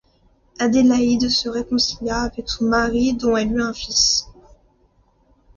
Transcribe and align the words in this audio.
Adélaïde 0.57 1.29
se 1.29 1.47
réconcilia 1.47 2.21
avec 2.21 2.49
son 2.49 2.63
mari 2.65 3.13
dont 3.13 3.37
elle 3.37 3.51
eut 3.53 3.61
un 3.61 3.71
fils. 3.71 4.27